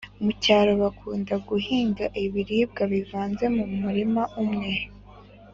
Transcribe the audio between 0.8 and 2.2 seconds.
bakunda guhinga